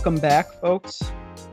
[0.00, 1.02] Welcome back, folks.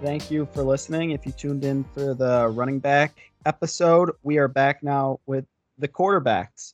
[0.01, 1.11] Thank you for listening.
[1.11, 5.43] If you tuned in for the running back episode, we are back now with
[5.77, 6.73] the quarterbacks.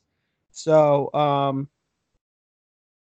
[0.52, 1.68] So, um,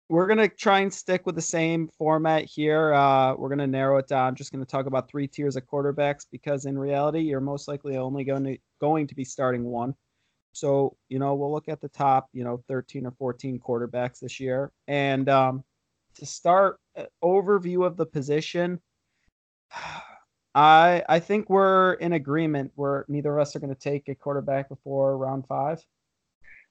[0.08, 2.94] we're gonna try and stick with the same format here.
[2.94, 4.36] Uh, we're gonna narrow it down.
[4.36, 8.22] Just gonna talk about three tiers of quarterbacks because in reality, you're most likely only
[8.22, 9.92] going to going to be starting one.
[10.52, 14.38] So you know we'll look at the top, you know, 13 or 14 quarterbacks this
[14.38, 14.70] year.
[14.86, 15.64] And um,
[16.16, 18.80] to start, uh, overview of the position.
[20.54, 24.14] I I think we're in agreement where neither of us are going to take a
[24.14, 25.82] quarterback before round five.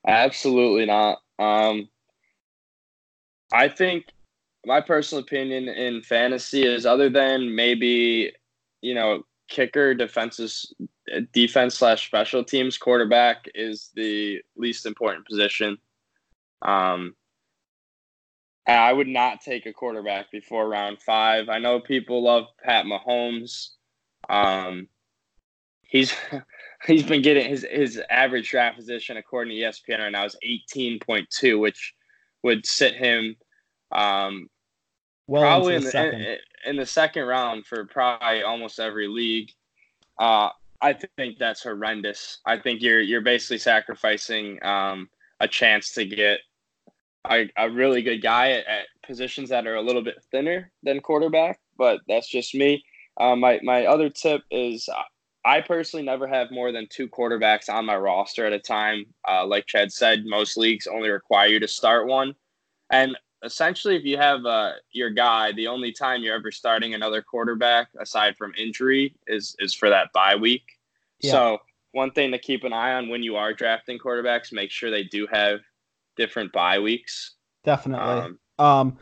[0.08, 1.19] Absolutely not.
[1.39, 1.89] Um,
[3.52, 4.06] I think
[4.66, 8.31] my personal opinion in fantasy is other than maybe,
[8.81, 10.73] you know, kicker, defenses,
[11.34, 15.78] defense slash special teams, quarterback is the least important position.
[16.62, 17.16] Um,
[18.67, 21.50] I would not take a quarterback before round five.
[21.50, 23.70] I know people love Pat Mahomes.
[24.30, 24.88] Um,
[25.81, 26.14] he's
[26.86, 31.00] he's been getting his his average draft position according to ESPN right now is eighteen
[31.00, 31.94] point two, which
[32.44, 33.36] would sit him
[33.92, 34.50] um,
[35.28, 39.52] well probably in the, in, in, the second round for probably almost every league.
[40.20, 40.50] Uh,
[40.81, 42.40] I think that's horrendous.
[42.46, 45.09] I think you're you're basically sacrificing um,
[45.40, 46.40] a chance to get
[47.30, 51.00] a, a really good guy at, at, positions that are a little bit thinner than
[51.02, 51.59] quarterback.
[51.78, 52.83] But that's just me.
[53.19, 54.88] Uh, my my other tip is
[55.44, 59.05] I personally never have more than two quarterbacks on my roster at a time.
[59.28, 62.35] Uh, like Chad said, most leagues only require you to start one.
[62.91, 67.22] And essentially, if you have uh, your guy, the only time you're ever starting another
[67.22, 70.63] quarterback aside from injury is is for that bye week.
[71.22, 71.31] Yeah.
[71.31, 71.57] So
[71.94, 75.03] one thing to keep an eye on when you are drafting quarterbacks, make sure they
[75.03, 75.59] do have
[76.16, 77.35] different bye weeks.
[77.63, 78.35] Definitely.
[78.59, 78.97] Um, um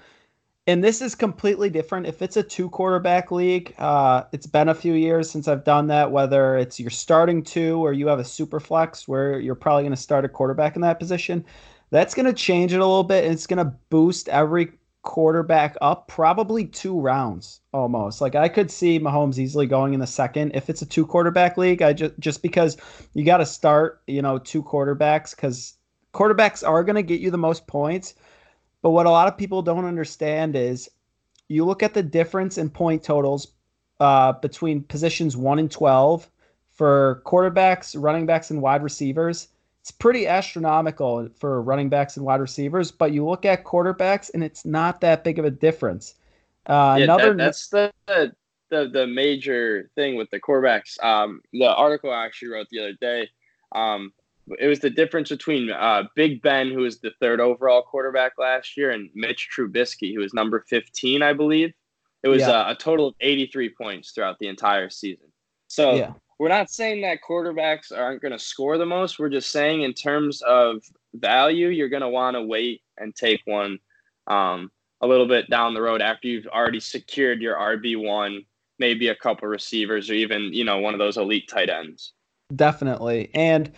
[0.69, 2.05] and this is completely different.
[2.05, 5.87] If it's a two quarterback league, uh, it's been a few years since I've done
[5.87, 6.11] that.
[6.11, 9.95] Whether it's you're starting two or you have a super flex where you're probably going
[9.95, 11.43] to start a quarterback in that position,
[11.89, 13.23] that's going to change it a little bit.
[13.23, 18.21] And it's going to boost every quarterback up probably two rounds almost.
[18.21, 21.57] Like I could see Mahomes easily going in the second if it's a two quarterback
[21.57, 21.81] league.
[21.81, 22.77] I just just because
[23.15, 25.78] you got to start, you know, two quarterbacks because
[26.13, 28.15] quarterbacks are going to get you the most points
[28.81, 30.89] but what a lot of people don't understand is
[31.47, 33.53] you look at the difference in point totals
[33.99, 36.29] uh, between positions 1 and 12
[36.69, 39.49] for quarterbacks, running backs, and wide receivers.
[39.81, 44.43] It's pretty astronomical for running backs and wide receivers, but you look at quarterbacks and
[44.43, 46.15] it's not that big of a difference.
[46.67, 51.01] Uh, yeah, another that, that's the, the the major thing with the quarterbacks.
[51.03, 53.29] Um, the article I actually wrote the other day.
[53.73, 54.13] Um,
[54.57, 58.77] it was the difference between uh, Big Ben, who was the third overall quarterback last
[58.77, 61.73] year, and Mitch Trubisky, who was number 15, I believe.
[62.23, 62.51] It was yeah.
[62.51, 65.27] uh, a total of 83 points throughout the entire season.
[65.67, 66.13] So yeah.
[66.39, 69.19] we're not saying that quarterbacks aren't going to score the most.
[69.19, 70.81] We're just saying in terms of
[71.13, 73.79] value, you're going to want to wait and take one
[74.27, 74.71] um,
[75.01, 78.43] a little bit down the road after you've already secured your RB one,
[78.79, 82.13] maybe a couple receivers, or even you know one of those elite tight ends.
[82.55, 83.71] Definitely, and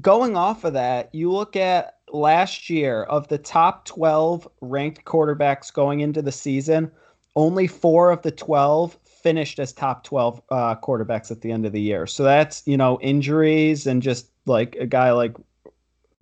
[0.00, 5.72] going off of that, you look at last year of the top 12 ranked quarterbacks
[5.72, 6.90] going into the season,
[7.36, 11.72] only four of the 12 finished as top 12 uh, quarterbacks at the end of
[11.72, 12.06] the year.
[12.06, 15.34] So that's, you know, injuries and just like a guy like,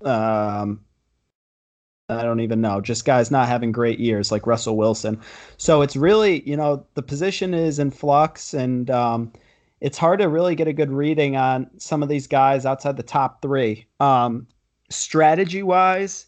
[0.05, 0.81] um,
[2.11, 5.21] I don't even know, just guys not having great years like Russell Wilson.
[5.59, 9.33] So it's really, you know, the position is in flux and, um,
[9.81, 13.03] it's hard to really get a good reading on some of these guys outside the
[13.03, 13.87] top three.
[14.01, 14.47] Um,
[14.91, 16.27] strategy wise,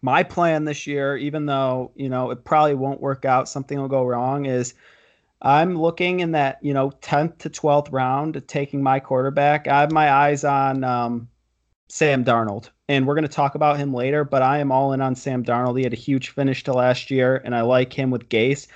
[0.00, 3.88] my plan this year, even though you know it probably won't work out, something will
[3.88, 4.74] go wrong, is
[5.42, 9.68] I'm looking in that you know 10th to 12th round, taking my quarterback.
[9.68, 11.28] I have my eyes on um,
[11.88, 14.24] Sam Darnold, and we're going to talk about him later.
[14.24, 15.76] But I am all in on Sam Darnold.
[15.76, 18.66] He had a huge finish to last year, and I like him with Gase.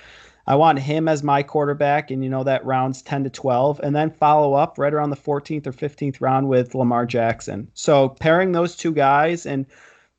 [0.47, 3.95] I want him as my quarterback, and you know that rounds 10 to 12, and
[3.95, 7.67] then follow up right around the 14th or 15th round with Lamar Jackson.
[7.73, 9.65] So pairing those two guys, and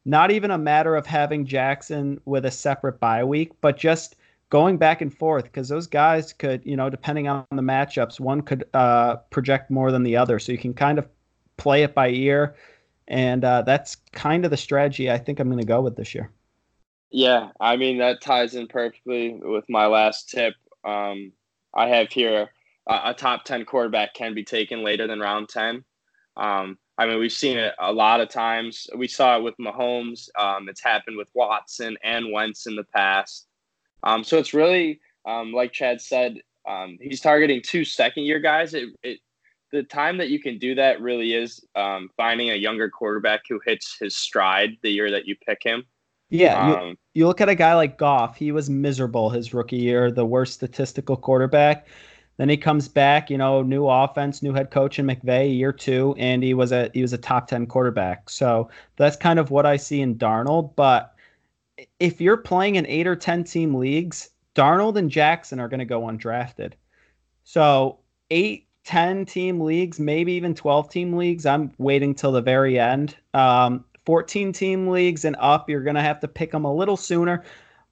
[0.05, 4.17] not even a matter of having Jackson with a separate bye week, but just
[4.51, 8.41] going back and forth because those guys could, you know, depending on the matchups, one
[8.41, 10.39] could uh, project more than the other.
[10.39, 11.07] So you can kind of
[11.57, 12.55] play it by ear.
[13.07, 16.15] And uh, that's kind of the strategy I think I'm going to go with this
[16.15, 16.31] year.
[17.11, 20.55] Yeah, I mean that ties in perfectly with my last tip.
[20.85, 21.33] Um,
[21.75, 22.51] I have here
[22.87, 25.85] uh, a top 10 quarterback can be taken later than round 10.
[26.37, 28.89] Um, I mean, we've seen it a lot of times.
[28.97, 30.29] We saw it with Mahomes.
[30.39, 33.47] Um, it's happened with Watson and Wentz in the past.
[34.03, 36.39] Um, so it's really, um, like Chad said,
[36.69, 38.75] um, he's targeting two second year guys.
[38.75, 39.21] It, it,
[39.71, 43.61] the time that you can do that really is um, finding a younger quarterback who
[43.65, 45.85] hits his stride the year that you pick him.
[46.31, 48.37] Yeah, you, um, you look at a guy like Goff.
[48.37, 51.87] He was miserable his rookie year, the worst statistical quarterback.
[52.37, 56.15] Then he comes back, you know, new offense, new head coach in McVay, year two,
[56.19, 58.31] and he was a he was a top ten quarterback.
[58.31, 60.77] So that's kind of what I see in Darnold.
[60.77, 61.15] But
[61.99, 65.85] if you're playing in eight or ten team leagues, Darnold and Jackson are going to
[65.85, 66.75] go undrafted.
[67.45, 67.99] So
[68.31, 71.45] eight 10 team leagues, maybe even 12 team leagues.
[71.45, 73.15] I'm waiting till the very end.
[73.35, 76.97] Um, 14 team leagues and up, you're going to have to pick them a little
[76.97, 77.45] sooner,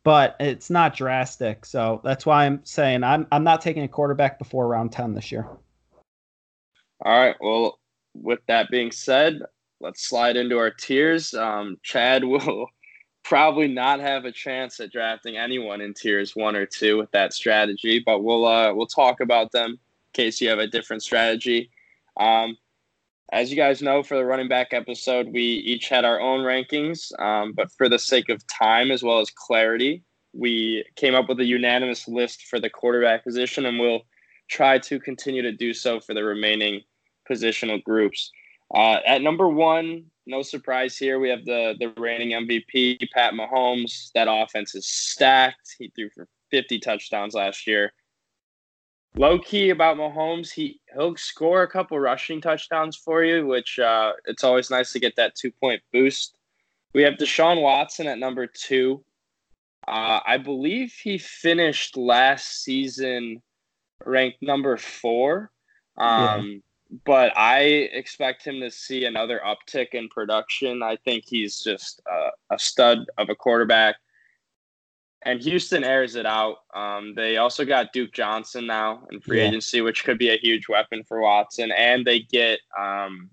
[0.02, 1.66] but it's not drastic.
[1.66, 5.30] So that's why I'm saying I'm, I'm not taking a quarterback before round 10 this
[5.30, 5.46] year.
[7.04, 7.36] All right.
[7.38, 7.80] Well,
[8.14, 9.40] with that being said,
[9.82, 11.34] let's slide into our tiers.
[11.34, 12.66] Um, Chad will
[13.22, 17.34] probably not have a chance at drafting anyone in tiers one or two with that
[17.34, 19.78] strategy, but we'll uh, we'll talk about them in
[20.14, 21.68] case you have a different strategy.
[22.18, 22.56] Um,
[23.32, 27.12] as you guys know, for the running back episode, we each had our own rankings,
[27.20, 31.40] um, but for the sake of time as well as clarity, we came up with
[31.40, 34.02] a unanimous list for the quarterback position, and we'll
[34.48, 36.82] try to continue to do so for the remaining
[37.28, 38.30] positional groups.
[38.74, 44.10] Uh, at number one, no surprise here, we have the the reigning MVP, Pat Mahomes.
[44.14, 45.74] That offense is stacked.
[45.78, 47.92] He threw for 50 touchdowns last year
[49.16, 54.12] low key about Mahomes, he he'll score a couple rushing touchdowns for you, which uh,
[54.26, 56.36] it's always nice to get that two point boost.
[56.94, 59.04] We have Deshaun Watson at number two.
[59.86, 63.42] Uh, I believe he finished last season
[64.04, 65.50] ranked number four.
[65.96, 66.58] Um, yeah.
[67.04, 70.82] But I expect him to see another uptick in production.
[70.82, 73.96] I think he's just uh, a stud of a quarterback
[75.26, 76.58] and Houston airs it out.
[76.72, 79.48] Um, they also got Duke Johnson now in free yeah.
[79.48, 81.72] agency, which could be a huge weapon for Watson.
[81.72, 83.28] And they get um,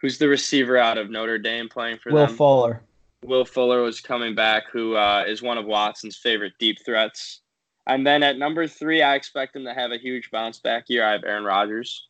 [0.00, 2.30] who's the receiver out of Notre Dame playing for Will them?
[2.30, 2.82] Will Fuller.
[3.24, 7.42] Will Fuller was coming back, who uh, is one of Watson's favorite deep threats.
[7.86, 11.04] And then at number three, I expect him to have a huge bounce back year.
[11.04, 12.08] I have Aaron Rodgers.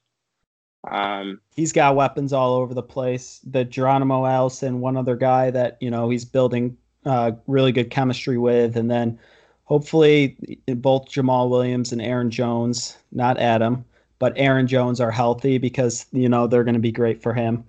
[0.91, 3.41] Um, he's got weapons all over the place.
[3.45, 8.39] The Geronimo Allison, one other guy that you know he's building uh, really good chemistry
[8.39, 9.19] with, and then
[9.65, 10.37] hopefully
[10.67, 13.85] both Jamaal Williams and Aaron Jones, not Adam,
[14.19, 17.65] but Aaron Jones are healthy because you know they're going to be great for him.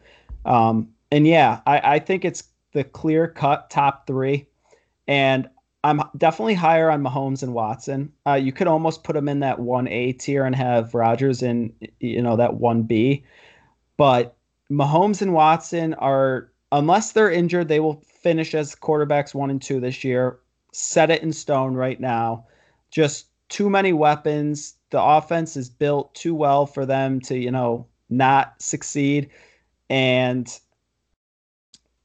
[0.45, 2.43] Um, and yeah, I, I think it's
[2.73, 4.47] the clear cut top three,
[5.07, 5.49] and
[5.83, 8.11] I'm definitely higher on Mahomes and Watson.
[8.27, 11.73] Uh, you could almost put them in that one A tier and have Rodgers in
[11.99, 13.23] you know that one B,
[13.97, 14.35] but
[14.71, 19.79] Mahomes and Watson are unless they're injured, they will finish as quarterbacks one and two
[19.79, 20.39] this year.
[20.73, 22.45] Set it in stone right now.
[22.91, 24.75] Just too many weapons.
[24.89, 29.29] The offense is built too well for them to, you know, not succeed.
[29.89, 30.47] And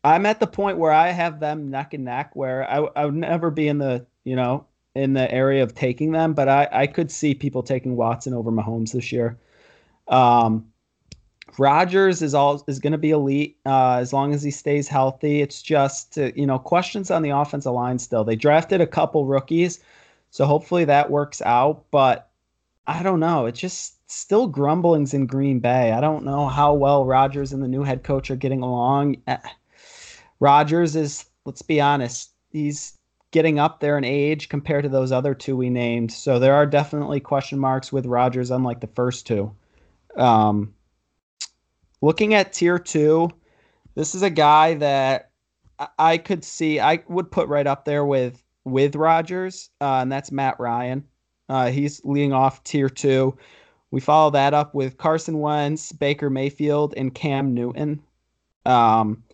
[0.04, 3.14] I'm at the point where I have them neck and neck where I, I would
[3.14, 6.86] never be in the, you know, in the area of taking them, but I, I
[6.86, 9.38] could see people taking Watson over Mahomes this year.
[10.08, 10.72] Um,
[11.58, 15.40] Rodgers is all is going to be elite uh, as long as he stays healthy.
[15.40, 18.24] It's just uh, you know questions on the offensive line still.
[18.24, 19.80] They drafted a couple rookies,
[20.30, 21.84] so hopefully that works out.
[21.90, 22.30] But
[22.86, 23.46] I don't know.
[23.46, 25.92] It's just still grumblings in Green Bay.
[25.92, 29.16] I don't know how well Rodgers and the new head coach are getting along.
[29.26, 29.38] Eh,
[30.40, 32.98] Rodgers is let's be honest, he's
[33.30, 36.12] getting up there in age compared to those other two we named.
[36.12, 39.54] So there are definitely question marks with Rodgers, unlike the first two.
[40.16, 40.74] Um,
[42.06, 43.28] looking at tier two,
[43.96, 45.32] this is a guy that
[45.98, 50.30] I could see I would put right up there with with Rodgers, uh, and that's
[50.30, 51.04] Matt Ryan.
[51.48, 53.36] Uh, he's leading off tier two.
[53.90, 58.00] We follow that up with Carson Wentz, Baker Mayfield, and Cam Newton.
[58.64, 59.24] Um,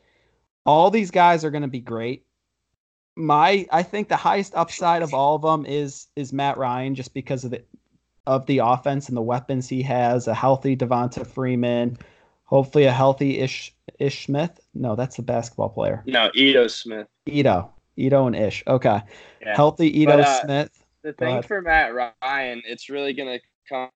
[0.65, 2.25] all these guys are going to be great.
[3.17, 7.13] My, I think the highest upside of all of them is is Matt Ryan, just
[7.13, 7.63] because of the
[8.27, 10.27] of the offense and the weapons he has.
[10.27, 11.99] A healthy Devonta Freeman,
[12.53, 14.61] Hopefully, a healthy Ish Ish Smith.
[14.75, 16.03] No, that's the basketball player.
[16.07, 17.07] No, Ito Smith.
[17.27, 18.63] Ito, Ito and Ish.
[18.67, 19.01] Okay,
[19.41, 19.57] yeah.
[19.57, 20.85] healthy Ito but, uh, Smith.
[21.03, 23.89] The thing for Matt Ryan, it's really gonna come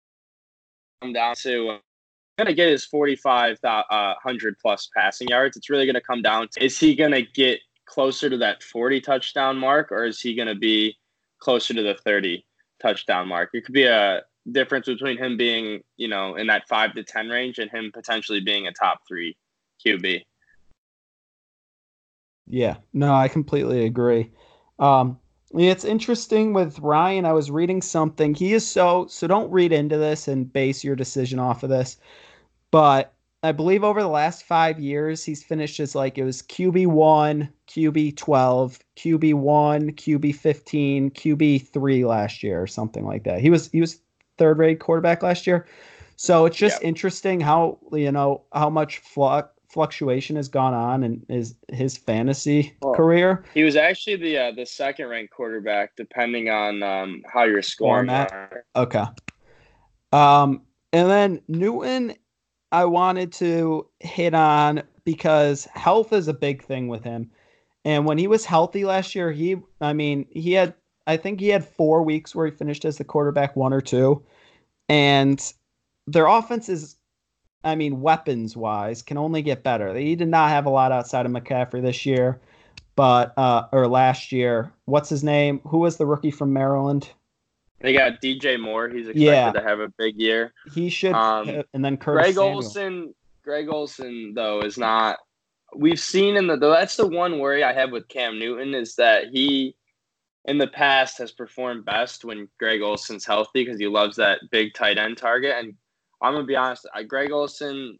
[1.13, 1.79] down to uh,
[2.39, 5.57] going to get his 45 uh, 100 plus passing yards.
[5.57, 8.63] It's really going to come down to is he going to get closer to that
[8.63, 10.97] 40 touchdown mark or is he going to be
[11.39, 12.45] closer to the 30?
[12.81, 13.51] touchdown mark.
[13.53, 17.29] It could be a difference between him being, you know, in that five to ten
[17.29, 19.37] range and him potentially being a top three
[19.85, 20.23] QB.
[22.47, 24.31] Yeah, no, I completely agree.
[24.79, 25.19] Um,
[25.53, 27.25] it's interesting with Ryan.
[27.25, 28.35] I was reading something.
[28.35, 29.27] He is so so.
[29.27, 31.97] Don't read into this and base your decision off of this.
[32.71, 36.89] But I believe over the last five years, he's finished as like it was QB
[36.89, 43.41] one, QB twelve, QB one, QB fifteen, QB three last year or something like that.
[43.41, 44.01] He was he was
[44.39, 45.67] third rate quarterback last year.
[46.17, 46.89] So it's just yep.
[46.89, 52.75] interesting how you know how much flux fluctuation has gone on in his his fantasy
[52.81, 53.45] well, career.
[53.53, 58.11] He was actually the uh, the second ranked quarterback, depending on um, how you're scoring.
[58.75, 59.05] Okay.
[60.13, 60.63] Um,
[60.93, 62.15] and then Newton,
[62.73, 67.31] I wanted to hit on because health is a big thing with him.
[67.85, 70.75] And when he was healthy last year, he, I mean, he had,
[71.07, 74.23] I think he had four weeks where he finished as the quarterback one or two.
[74.89, 75.41] And
[76.07, 76.97] their offense is
[77.67, 79.93] I mean, weapons wise, can only get better.
[79.93, 82.41] They did not have a lot outside of McCaffrey this year,
[82.95, 84.73] but uh, or last year.
[84.85, 85.61] What's his name?
[85.65, 87.11] Who was the rookie from Maryland?
[87.81, 88.89] They got DJ Moore.
[88.89, 89.51] He's expected yeah.
[89.51, 90.53] to have a big year.
[90.73, 91.13] He should.
[91.13, 92.55] Um, and then Curtis Greg Samuel.
[92.55, 93.15] Olsen.
[93.43, 95.19] Greg Olsen though is not.
[95.75, 99.29] We've seen in the that's the one worry I have with Cam Newton is that
[99.33, 99.75] he
[100.47, 104.75] in the past has performed best when Greg Olsen's healthy because he loves that big
[104.75, 105.75] tight end target and
[106.23, 106.89] I'm gonna be honest.
[106.95, 107.99] I, Greg Olsen,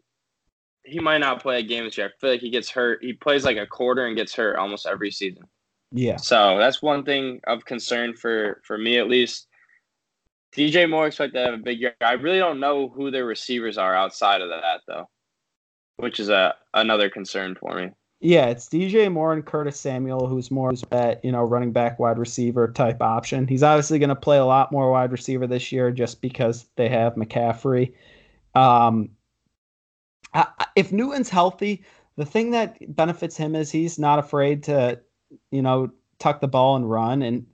[0.83, 2.07] he might not play a game this year.
[2.07, 3.03] I feel like he gets hurt.
[3.03, 5.43] He plays like a quarter and gets hurt almost every season.
[5.91, 6.17] Yeah.
[6.17, 9.47] So that's one thing of concern for for me at least.
[10.55, 11.93] DJ Moore expected to have a big year.
[12.01, 15.07] I really don't know who their receivers are outside of that though,
[15.97, 17.89] which is a another concern for me.
[18.19, 22.17] Yeah, it's DJ Moore and Curtis Samuel, who's more at you know running back, wide
[22.17, 23.47] receiver type option.
[23.47, 26.89] He's obviously going to play a lot more wide receiver this year just because they
[26.89, 27.93] have McCaffrey.
[28.55, 29.09] Um,
[30.33, 31.83] I, if Newton's healthy,
[32.15, 34.99] the thing that benefits him is he's not afraid to,
[35.51, 37.21] you know, tuck the ball and run.
[37.21, 37.45] And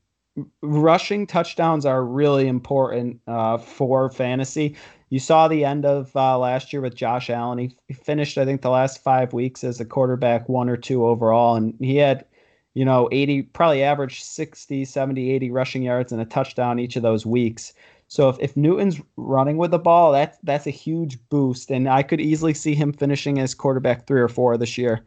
[0.62, 4.76] rushing touchdowns are really important uh, for fantasy.
[5.14, 7.60] You saw the end of uh, last year with Josh Allen.
[7.60, 11.06] He, he, finished, I think, the last five weeks as a quarterback one or two
[11.06, 12.26] overall, and he had,
[12.74, 17.04] you know, 80, probably averaged 60, 70, 80 rushing yards and a touchdown each of
[17.04, 17.74] those weeks.
[18.08, 22.02] So if, if Newton's running with the ball, that's that's a huge boost, and I
[22.02, 25.06] could easily see him finishing as quarterback three or four this year.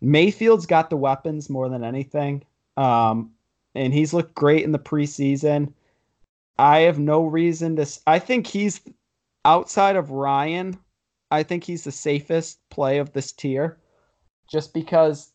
[0.00, 2.44] Mayfield's got the weapons more than anything,
[2.78, 3.30] um,
[3.74, 5.74] and he's looked great in the preseason.
[6.58, 7.86] I have no reason to.
[8.06, 8.80] I think he's
[9.44, 10.78] outside of Ryan.
[11.30, 13.78] I think he's the safest play of this tier,
[14.50, 15.32] just because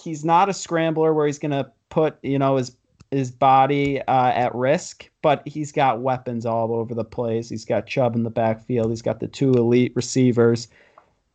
[0.00, 2.76] he's not a scrambler where he's going to put you know his
[3.10, 7.48] his body uh, at risk, but he's got weapons all over the place.
[7.48, 8.90] He's got Chubb in the backfield.
[8.90, 10.68] He's got the two elite receivers.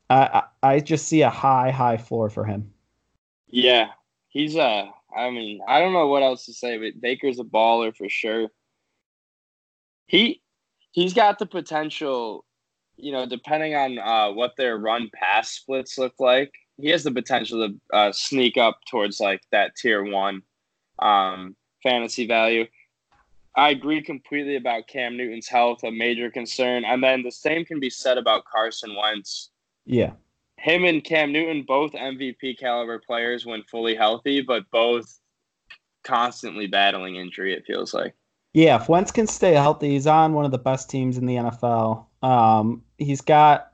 [0.10, 2.72] I I just see a high high floor for him.
[3.48, 3.90] Yeah,
[4.30, 4.62] he's a.
[4.62, 8.10] Uh, I mean, I don't know what else to say, but Baker's a baller for
[8.10, 8.50] sure.
[10.08, 10.42] He
[10.96, 12.46] he's got the potential.
[12.98, 17.12] You know, depending on uh, what their run pass splits look like, he has the
[17.12, 20.42] potential to uh, sneak up towards like that tier one.
[21.00, 22.66] Um, fantasy value.
[23.58, 26.84] I agree completely about Cam Newton's health, a major concern.
[26.86, 29.52] And then the same can be said about Carson Wentz.
[29.86, 30.14] Yeah.
[30.58, 35.20] Him and Cam Newton, both MVP caliber players when fully healthy, but both
[36.04, 38.14] constantly battling injury, it feels like.
[38.56, 41.36] Yeah, if Wentz can stay healthy, he's on one of the best teams in the
[41.36, 42.06] NFL.
[42.24, 43.72] Um, he's got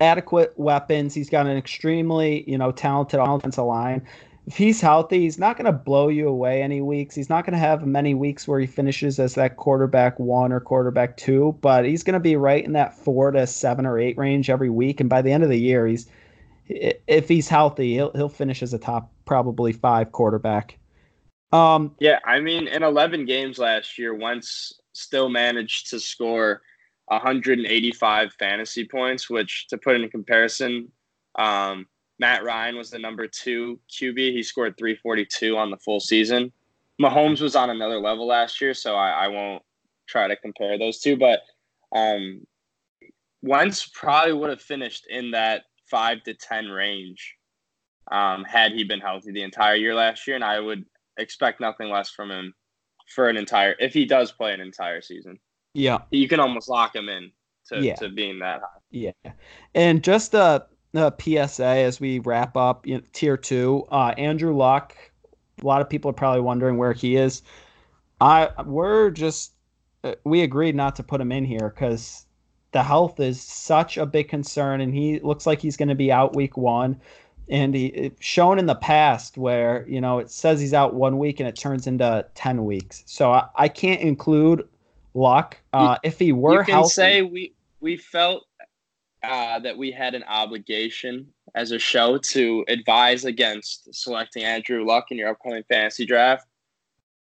[0.00, 1.14] adequate weapons.
[1.14, 4.06] He's got an extremely, you know, talented offensive line
[4.46, 7.14] if he's healthy, he's not going to blow you away any weeks.
[7.14, 10.58] He's not going to have many weeks where he finishes as that quarterback one or
[10.58, 14.18] quarterback two, but he's going to be right in that four to seven or eight
[14.18, 15.00] range every week.
[15.00, 16.08] And by the end of the year, he's
[16.66, 20.78] if he's healthy, he'll he'll finish as a top probably five quarterback.
[21.52, 26.62] Um, yeah, I mean, in 11 games last year, Wentz still managed to score
[27.06, 30.90] 185 fantasy points, which to put in comparison,
[31.38, 31.86] um,
[32.18, 34.16] Matt Ryan was the number two QB.
[34.16, 36.52] He scored 342 on the full season.
[37.00, 39.62] Mahomes was on another level last year, so I, I won't
[40.06, 41.16] try to compare those two.
[41.16, 41.40] But
[41.94, 42.46] um,
[43.42, 47.36] Wentz probably would have finished in that five to 10 range
[48.10, 50.36] um, had he been healthy the entire year last year.
[50.36, 50.84] And I would
[51.16, 52.54] expect nothing less from him
[53.14, 55.38] for an entire, if he does play an entire season.
[55.74, 55.98] Yeah.
[56.10, 57.30] You can almost lock him in
[57.68, 57.94] to, yeah.
[57.96, 58.80] to being that high.
[58.90, 59.12] Yeah.
[59.74, 63.86] And just a, uh, PSA as we wrap up you know, tier two.
[63.90, 64.96] Uh, Andrew Luck.
[65.62, 67.42] A lot of people are probably wondering where he is.
[68.20, 69.52] I we're just
[70.04, 72.26] uh, we agreed not to put him in here because
[72.72, 76.10] the health is such a big concern, and he looks like he's going to be
[76.10, 77.00] out week one.
[77.52, 81.38] And he shown in the past where you know it says he's out one week
[81.38, 83.04] and it turns into ten weeks.
[83.06, 84.66] So I, I can't include
[85.14, 85.58] Luck.
[85.72, 88.46] Uh, if he were you can healthy, say we we felt
[89.22, 95.10] uh, that we had an obligation as a show to advise against selecting Andrew Luck
[95.10, 96.46] in your upcoming fantasy draft.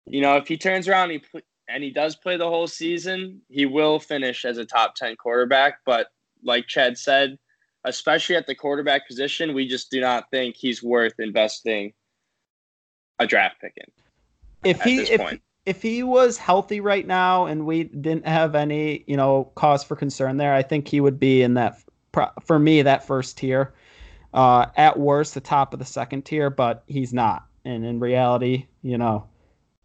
[0.05, 3.41] You know, if he turns around and he, and he does play the whole season,
[3.47, 5.79] he will finish as a top 10 quarterback.
[5.85, 6.07] But
[6.43, 7.37] like Chad said,
[7.85, 11.93] especially at the quarterback position, we just do not think he's worth investing
[13.19, 13.85] a draft pick in.
[14.63, 19.17] if he if, if he was healthy right now and we didn't have any you
[19.17, 21.81] know cause for concern there, I think he would be in that
[22.45, 23.73] for me that first tier.
[24.31, 27.47] Uh, at worst, the top of the second tier, but he's not.
[27.65, 29.27] And in reality, you know,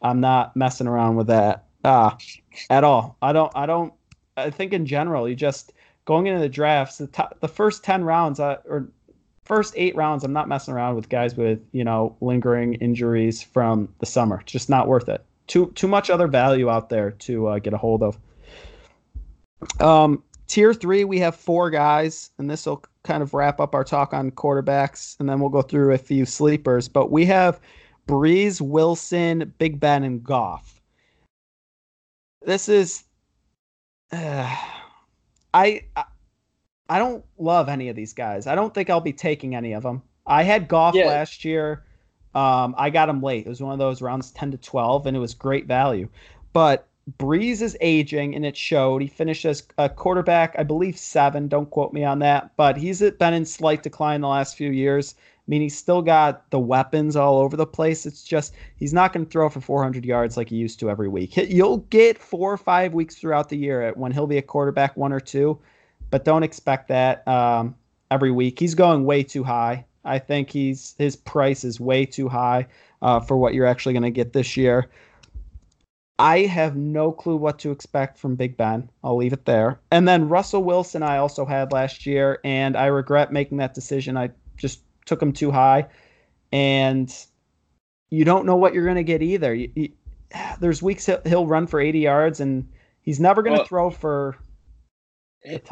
[0.03, 2.11] I'm not messing around with that uh,
[2.69, 3.17] at all.
[3.23, 3.53] I don't.
[3.55, 3.93] I don't.
[4.37, 5.73] I think in general, you just
[6.05, 8.89] going into the drafts, the top, the first ten rounds, uh, or
[9.45, 13.89] first eight rounds, I'm not messing around with guys with you know lingering injuries from
[14.01, 14.41] the summer.
[14.41, 15.25] It's just not worth it.
[15.47, 18.19] Too too much other value out there to uh, get a hold of.
[19.81, 23.85] Um, tier three, we have four guys, and this will kind of wrap up our
[23.85, 26.89] talk on quarterbacks, and then we'll go through a few sleepers.
[26.89, 27.61] But we have
[28.07, 30.81] Brees, Wilson, Big Ben, and Goff.
[32.43, 33.05] This is,
[34.13, 34.57] uh,
[35.55, 35.83] I,
[36.89, 38.47] I don't love any of these guys.
[38.47, 40.03] I don't think I'll be taking any of them.
[40.27, 41.07] I had Goff yeah.
[41.07, 41.85] last year.
[42.35, 43.47] Um, I got him late.
[43.47, 46.09] It was one of those rounds ten to twelve, and it was great value.
[46.53, 49.03] But Brees is aging, and it showed.
[49.03, 51.49] He finished as a quarterback, I believe seven.
[51.49, 55.14] Don't quote me on that, but he's been in slight decline the last few years.
[55.46, 58.07] I mean, he's still got the weapons all over the place.
[58.07, 61.09] It's just he's not going to throw for 400 yards like he used to every
[61.09, 61.37] week.
[61.37, 65.12] You'll get four or five weeks throughout the year when he'll be a quarterback one
[65.12, 65.59] or two,
[66.11, 67.74] but don't expect that um,
[68.11, 68.59] every week.
[68.59, 69.85] He's going way too high.
[70.07, 72.66] I think he's his price is way too high
[73.02, 74.88] uh, for what you're actually going to get this year.
[76.18, 78.88] I have no clue what to expect from Big Ben.
[79.02, 79.80] I'll leave it there.
[79.90, 84.16] And then Russell Wilson, I also had last year, and I regret making that decision.
[84.16, 85.87] I just took him too high,
[86.53, 87.14] and
[88.11, 89.55] you don't know what you're going to get either.
[89.55, 89.93] You, you,
[90.61, 92.69] there's weeks he'll run for 80 yards, and
[93.03, 94.37] he's never going to well, throw for.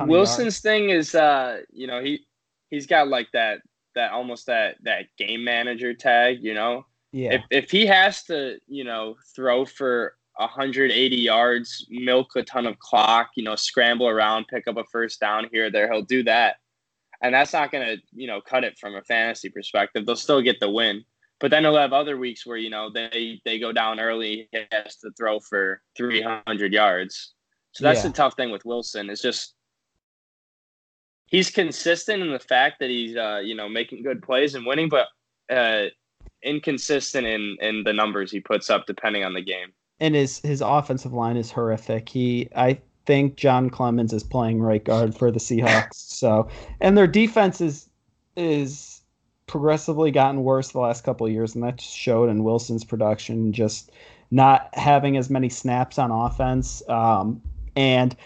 [0.00, 2.26] Wilson's thing is, uh, you know, he
[2.68, 3.60] he's got like that
[3.94, 6.84] that almost that that game manager tag, you know.
[7.12, 7.34] Yeah.
[7.34, 12.78] If if he has to, you know, throw for 180 yards, milk a ton of
[12.78, 15.90] clock, you know, scramble around, pick up a first down here or there.
[15.90, 16.56] He'll do that.
[17.22, 20.04] And that's not going to, you know, cut it from a fantasy perspective.
[20.04, 21.04] They'll still get the win.
[21.40, 24.48] But then he'll have other weeks where, you know, they, they go down early.
[24.52, 27.34] He has to throw for 300 yards.
[27.72, 28.08] So that's yeah.
[28.08, 29.54] the tough thing with Wilson is just
[31.26, 34.88] he's consistent in the fact that he's, uh, you know, making good plays and winning,
[34.88, 35.08] but
[35.50, 35.86] uh,
[36.42, 40.60] inconsistent in, in the numbers he puts up depending on the game and his his
[40.60, 42.08] offensive line is horrific.
[42.08, 45.88] He I think John Clemens is playing right guard for the Seahawks.
[46.22, 46.48] So
[46.80, 47.88] and their defense is
[48.36, 49.02] is
[49.48, 53.52] progressively gotten worse the last couple of years, and that showed in Wilson's production.
[53.52, 53.90] Just
[54.30, 57.42] not having as many snaps on offense, um,
[57.74, 58.16] and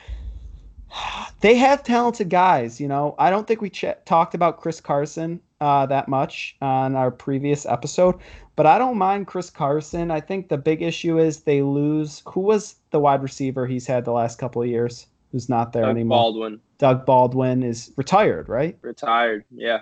[1.40, 2.80] they have talented guys.
[2.80, 6.96] You know, I don't think we ch- talked about Chris Carson uh, that much on
[6.96, 8.16] our previous episode,
[8.56, 10.10] but I don't mind Chris Carson.
[10.10, 12.22] I think the big issue is they lose.
[12.26, 15.06] Who was the wide receiver he's had the last couple of years?
[15.30, 15.92] Who's not there anymore.
[15.92, 16.18] Doug anymore?
[16.18, 16.60] Baldwin.
[16.78, 18.78] Doug Baldwin is retired, right?
[18.80, 19.44] Retired.
[19.50, 19.80] Yeah.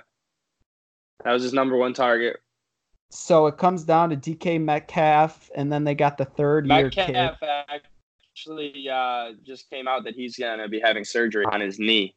[1.25, 2.41] That was his number one target.
[3.11, 7.07] So it comes down to DK Metcalf, and then they got the third Metcalf year
[7.07, 7.13] kid.
[7.13, 7.81] Metcalf
[8.33, 12.17] actually uh, just came out that he's gonna be having surgery on his knee.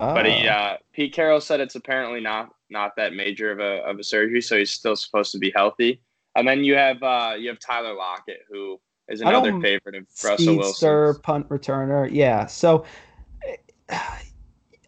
[0.00, 0.14] Oh.
[0.14, 3.98] But he, uh, Pete Carroll said it's apparently not not that major of a of
[3.98, 6.00] a surgery, so he's still supposed to be healthy.
[6.34, 10.56] And then you have uh, you have Tyler Lockett, who is another favorite of Russell
[10.56, 10.74] Wilson.
[10.74, 12.46] Sir, punt returner, yeah.
[12.46, 12.84] So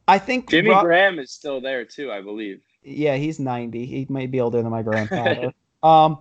[0.08, 2.62] I think Jimmy Ru- Graham is still there too, I believe.
[2.82, 3.86] Yeah, he's ninety.
[3.86, 5.52] He might be older than my grandfather.
[5.82, 6.18] um,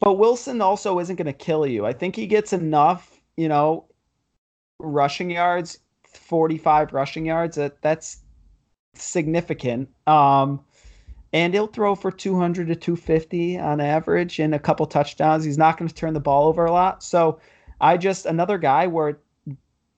[0.00, 1.86] but Wilson also isn't going to kill you.
[1.86, 3.86] I think he gets enough, you know,
[4.80, 5.78] rushing yards,
[6.14, 7.56] forty-five rushing yards.
[7.56, 8.22] That that's
[8.94, 9.88] significant.
[10.06, 10.60] Um,
[11.32, 15.44] and he'll throw for 200 to 250 on average and a couple touchdowns.
[15.44, 17.02] He's not going to turn the ball over a lot.
[17.02, 17.40] So
[17.80, 19.18] I just another guy where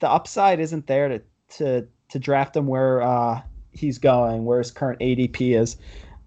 [0.00, 1.22] the upside isn't there to
[1.56, 5.76] to to draft him where uh, he's going, where his current ADP is.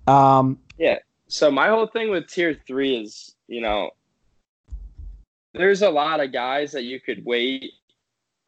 [0.08, 0.97] Um, yeah.
[1.28, 3.91] So my whole thing with tier three is, you know,
[5.54, 7.71] there's a lot of guys that you could wait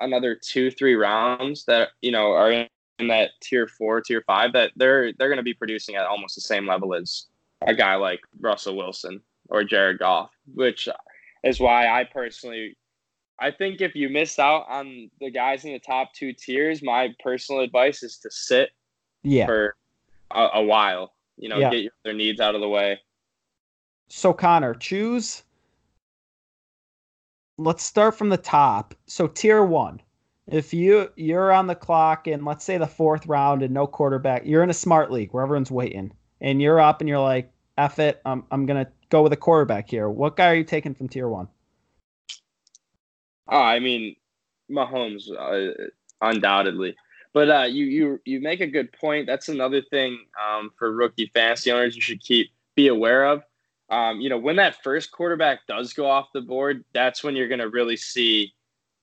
[0.02, 2.68] another two, three rounds that you know are in,
[3.08, 6.42] that tier four, tier five that they're they're going to be producing at almost the
[6.42, 7.28] same level as
[7.66, 10.90] a guy like Russell Wilson or Jared Goff, which
[11.44, 12.76] is why I personally
[13.40, 17.16] I think if you miss out on the guys in the top two tiers, my
[17.24, 18.72] personal advice is to sit
[19.24, 19.46] Yeah.
[19.46, 19.76] for
[20.32, 21.14] a, a while.
[21.38, 21.70] You know, Yeah.
[21.70, 23.00] get your needs out of the way.
[24.10, 25.44] So Connor, choose.
[27.60, 28.96] Let's start from the top.
[29.06, 30.02] So tier one.
[30.48, 34.46] If you you're on the clock and let's say the fourth round and no quarterback,
[34.46, 38.00] you're in a smart league where everyone's waiting, and you're up and you're like, "F
[38.00, 41.10] it, I'm I'm gonna go with a quarterback here." What guy are you taking from
[41.10, 41.50] tier one?
[43.50, 44.16] Oh, I mean,
[44.72, 45.90] Mahomes, uh,
[46.22, 46.96] undoubtedly.
[47.34, 49.28] But uh, you you you make a good point.
[49.28, 53.44] That's another thing um, for rookie fantasy owners you should keep be aware of.
[53.90, 57.48] Um, you know, when that first quarterback does go off the board, that's when you're
[57.48, 58.54] going to really see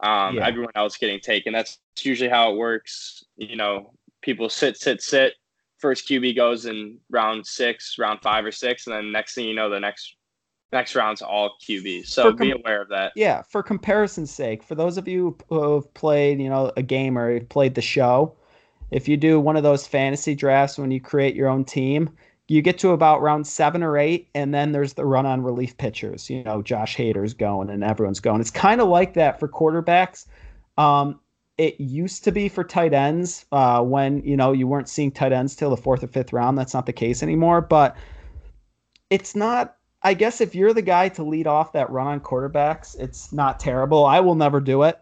[0.01, 0.47] um, Yeah.
[0.47, 1.53] everyone else getting taken.
[1.53, 3.25] That's usually how it works.
[3.37, 5.35] You know, people sit, sit, sit.
[5.79, 9.55] First QB goes in round six, round five or six, and then next thing you
[9.55, 10.17] know, the next
[10.73, 12.07] next round's all QB.
[12.07, 13.13] So For be aware of that.
[13.15, 17.19] Yeah, for comparison's sake, for those of you who have played, you know, a game
[17.19, 18.35] or played the show,
[18.91, 22.11] if you do one of those fantasy drafts when you create your own team,
[22.49, 25.77] you get to about round seven or eight, and then there's the run on relief
[25.77, 26.31] pitchers.
[26.31, 28.41] You know, Josh Hader's going and everyone's going.
[28.41, 30.27] It's kind of like that for quarterbacks.
[30.79, 31.19] Um,
[31.59, 35.33] it used to be for tight ends uh, when you know you weren't seeing tight
[35.33, 36.57] ends till the fourth or fifth round.
[36.57, 37.61] That's not the case anymore.
[37.61, 37.97] But
[39.11, 39.77] it's not.
[40.03, 43.59] I guess if you're the guy to lead off that run on quarterbacks, it's not
[43.59, 44.05] terrible.
[44.05, 45.01] I will never do it.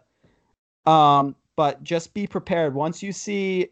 [0.87, 2.73] Um, but just be prepared.
[2.73, 3.69] Once you see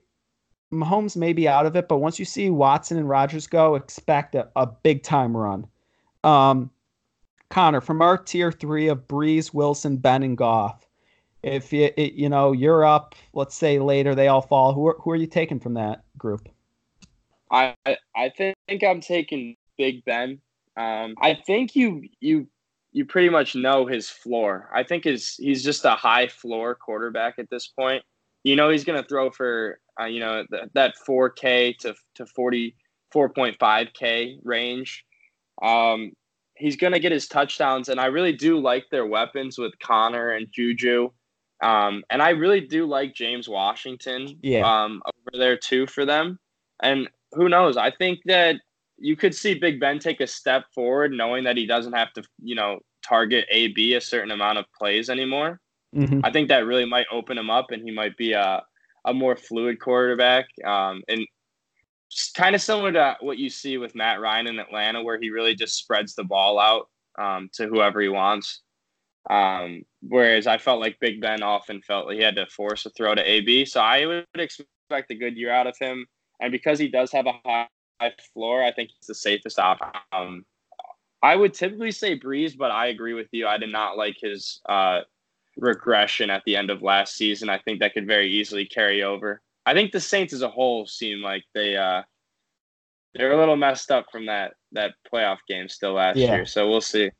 [0.73, 4.35] Mahomes may be out of it, but once you see Watson and Rodgers go, expect
[4.35, 5.67] a, a big time run.
[6.23, 6.69] Um,
[7.49, 10.87] Connor, from our tier three of Brees, Wilson, Ben, and Goff,
[11.43, 14.73] if you it, you know you're up, let's say later they all fall.
[14.73, 16.49] Who are, who are you taking from that group?
[17.51, 17.75] I
[18.15, 20.39] I think I'm taking Big Ben.
[20.77, 22.47] Um, I think you you
[22.93, 24.69] you pretty much know his floor.
[24.73, 28.03] I think his he's just a high floor quarterback at this point.
[28.43, 32.25] You know he's going to throw for uh, you know th- that 4K to to
[32.25, 35.05] 44.5K range.
[35.61, 36.11] Um,
[36.55, 40.31] he's going to get his touchdowns, and I really do like their weapons with Conner
[40.31, 41.09] and Juju.
[41.61, 44.83] Um, and I really do like James Washington Yeah.
[44.83, 46.39] um, over there too for them.
[46.81, 47.77] And who knows?
[47.77, 48.57] I think that
[48.97, 52.23] you could see Big Ben take a step forward, knowing that he doesn't have to,
[52.41, 55.61] you know, target AB a certain amount of plays anymore.
[55.93, 56.21] Mm-hmm.
[56.23, 58.63] I think that really might open him up, and he might be a
[59.05, 60.45] a more fluid quarterback.
[60.65, 61.25] Um, and
[62.35, 65.55] kind of similar to what you see with Matt Ryan in Atlanta, where he really
[65.55, 68.61] just spreads the ball out um, to whoever he wants.
[69.29, 72.89] Um, whereas I felt like Big Ben often felt like he had to force a
[72.91, 73.65] throw to AB.
[73.65, 76.05] So I would expect a good year out of him.
[76.39, 77.67] And because he does have a high
[78.33, 79.87] floor, I think he's the safest option.
[80.11, 80.45] Um,
[81.21, 83.47] I would typically say Brees, but I agree with you.
[83.47, 85.01] I did not like his uh,
[85.57, 87.49] regression at the end of last season.
[87.49, 89.41] I think that could very easily carry over.
[89.65, 92.01] I think the Saints as a whole seem like they uh,
[93.13, 96.35] they're a little messed up from that that playoff game still last Yeah.
[96.35, 96.45] year.
[96.45, 97.11] So we'll see.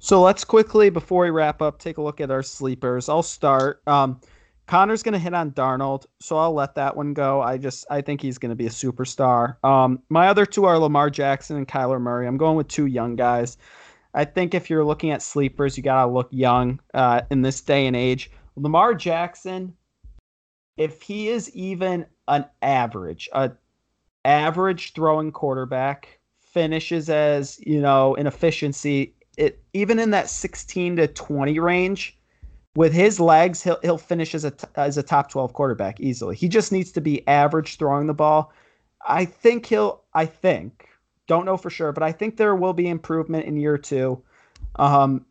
[0.00, 3.08] So let's quickly, before we wrap up, take a look at our sleepers.
[3.08, 3.82] I'll start.
[3.88, 4.20] Um,
[4.68, 7.40] Connor's going to hit on Darnold, so I'll let that one go.
[7.40, 9.62] I just I think he's going to be a superstar.
[9.64, 12.26] Um, my other two are Lamar Jackson and Kyler Murray.
[12.28, 13.56] I'm going with two young guys.
[14.18, 17.60] I think if you're looking at sleepers, you got to look young uh, in this
[17.60, 18.32] day and age.
[18.56, 19.72] Lamar Jackson,
[20.76, 23.52] if he is even an average, a
[24.24, 31.06] average throwing quarterback, finishes as you know in efficiency, it even in that 16 to
[31.06, 32.18] 20 range.
[32.74, 36.34] With his legs, he'll he'll finish as a as a top 12 quarterback easily.
[36.34, 38.52] He just needs to be average throwing the ball.
[39.06, 40.02] I think he'll.
[40.12, 40.88] I think
[41.28, 44.20] don't know for sure, but I think there will be improvement in year two.
[44.76, 45.24] Um,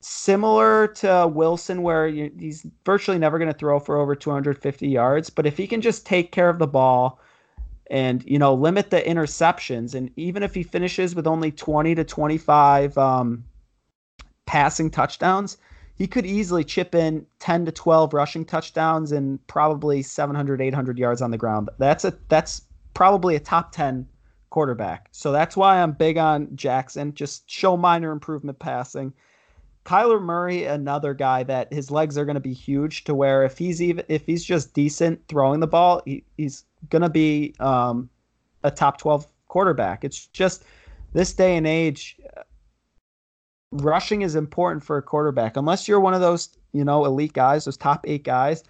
[0.00, 5.30] similar to Wilson, where you, he's virtually never going to throw for over 250 yards,
[5.30, 7.18] but if he can just take care of the ball
[7.90, 12.04] and you know limit the interceptions, and even if he finishes with only 20 to
[12.04, 13.44] 25 um,
[14.44, 15.56] passing touchdowns,
[15.96, 21.22] he could easily chip in 10 to 12 rushing touchdowns and probably 700 800 yards
[21.22, 21.70] on the ground.
[21.78, 24.06] That's a that's probably a top 10
[24.50, 25.08] quarterback.
[25.12, 27.14] So that's why I'm big on Jackson.
[27.14, 29.12] Just show minor improvement passing.
[29.84, 33.56] Kyler Murray, another guy that his legs are going to be huge to where if
[33.56, 38.10] he's even if he's just decent throwing the ball, he, he's going to be um,
[38.64, 40.04] a top 12 quarterback.
[40.04, 40.64] It's just
[41.12, 42.18] this day and age
[43.70, 45.56] rushing is important for a quarterback.
[45.56, 48.64] Unless you're one of those, you know, elite guys, those top eight guys,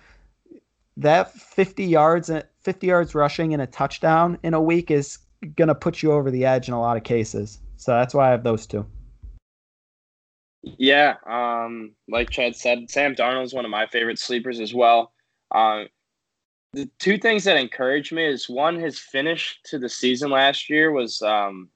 [0.96, 5.18] that 50 yards 50 yards rushing and a touchdown in a week is
[5.56, 7.60] going to put you over the edge in a lot of cases.
[7.76, 8.86] So that's why I have those two.
[10.62, 15.12] Yeah, um, like Chad said, Sam Darnold is one of my favorite sleepers as well.
[15.54, 15.86] Um,
[16.72, 20.90] the two things that encourage me is one, his finish to the season last year
[20.90, 21.68] was um,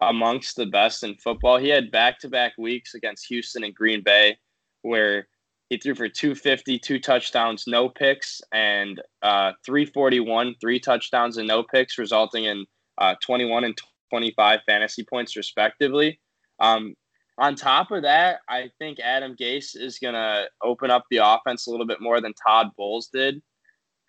[0.00, 1.58] amongst the best in football.
[1.58, 4.38] He had back to back weeks against Houston and Green Bay
[4.82, 5.28] where
[5.68, 11.62] he threw for 250, two touchdowns, no picks, and uh, 341, three touchdowns and no
[11.62, 12.66] picks, resulting in
[13.02, 13.78] uh, 21 and
[14.10, 16.20] 25 fantasy points, respectively.
[16.60, 16.94] Um,
[17.38, 21.66] on top of that, I think Adam Gase is going to open up the offense
[21.66, 23.42] a little bit more than Todd Bowles did.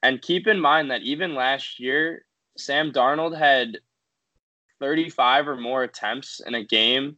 [0.04, 2.26] And keep in mind that even last year,
[2.58, 3.80] Sam Darnold had
[4.80, 7.18] 35 or more attempts in a game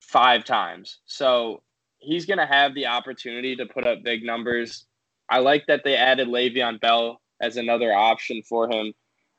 [0.00, 1.00] five times.
[1.04, 1.62] So
[1.98, 4.86] he's going to have the opportunity to put up big numbers.
[5.28, 8.94] I like that they added Le'Veon Bell as another option for him.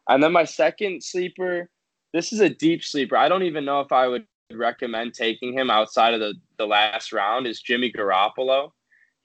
[0.09, 1.69] And then my second sleeper,
[2.13, 3.17] this is a deep sleeper.
[3.17, 7.11] I don't even know if I would recommend taking him outside of the, the last
[7.11, 8.71] round is Jimmy Garoppolo.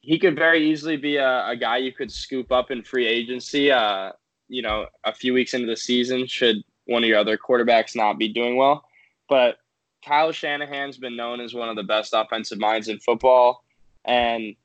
[0.01, 3.71] He could very easily be a, a guy you could scoop up in free agency,
[3.71, 4.11] uh,
[4.49, 8.19] you know, a few weeks into the season should one of your other quarterbacks not
[8.19, 8.85] be doing well.
[9.29, 9.59] But
[10.05, 13.65] Kyle Shanahan's been known as one of the best offensive minds in football,
[14.05, 14.57] and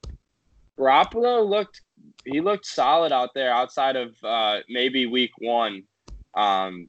[0.80, 1.82] Garoppolo looked
[2.26, 5.84] he looked solid out there outside of uh, maybe week one
[6.38, 6.88] um,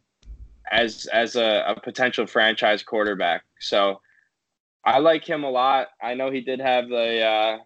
[0.70, 3.42] as as a, a, potential franchise quarterback.
[3.58, 4.00] So
[4.84, 5.88] I like him a lot.
[6.02, 7.58] I know he did have the uh,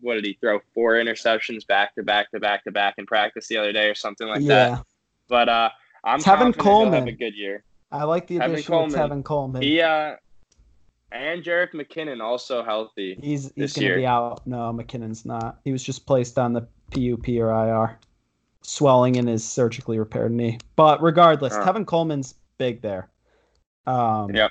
[0.00, 3.48] what did he throw four interceptions back to back to back to back in practice
[3.48, 4.70] the other day or something like yeah.
[4.70, 4.84] that.
[5.28, 5.70] But uh,
[6.04, 7.64] I'm Tevin Coleman have a good year.
[7.90, 9.00] I like the addition Tevin Coleman.
[9.00, 9.62] of Tevin Coleman.
[9.62, 10.16] He uh,
[11.12, 13.18] and Jerick McKinnon also healthy.
[13.20, 14.46] He's he's going to be out.
[14.46, 15.58] No, McKinnon's not.
[15.64, 17.98] He was just placed on the PUP or IR,
[18.62, 20.58] swelling in his surgically repaired knee.
[20.76, 21.60] But regardless, oh.
[21.60, 23.10] Tevin Coleman's big there.
[23.86, 24.48] Um, yeah.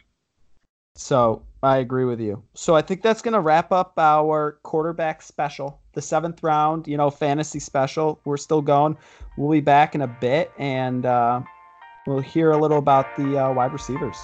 [0.95, 2.43] So I agree with you.
[2.53, 6.97] So I think that's going to wrap up our quarterback special, the seventh round, you
[6.97, 8.19] know, fantasy special.
[8.25, 8.97] We're still going.
[9.37, 11.41] We'll be back in a bit and uh,
[12.07, 14.17] we'll hear a little about the uh, wide receivers.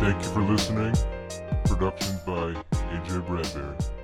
[0.00, 0.94] Thank you for listening.
[1.80, 2.52] Production by
[2.92, 3.99] AJ Bradbury.